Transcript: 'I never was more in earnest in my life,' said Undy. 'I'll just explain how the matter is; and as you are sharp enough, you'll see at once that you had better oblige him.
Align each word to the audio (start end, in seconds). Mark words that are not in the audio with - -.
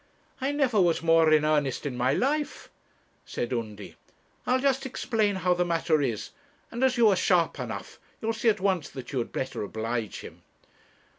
'I 0.41 0.53
never 0.53 0.81
was 0.81 1.03
more 1.03 1.31
in 1.31 1.45
earnest 1.45 1.85
in 1.85 1.95
my 1.95 2.11
life,' 2.11 2.71
said 3.23 3.53
Undy. 3.53 3.97
'I'll 4.47 4.57
just 4.59 4.83
explain 4.87 5.35
how 5.35 5.53
the 5.53 5.63
matter 5.63 6.01
is; 6.01 6.31
and 6.71 6.83
as 6.83 6.97
you 6.97 7.07
are 7.09 7.15
sharp 7.15 7.59
enough, 7.59 7.99
you'll 8.19 8.33
see 8.33 8.49
at 8.49 8.59
once 8.59 8.89
that 8.89 9.11
you 9.13 9.19
had 9.19 9.31
better 9.31 9.61
oblige 9.61 10.21
him. 10.21 10.41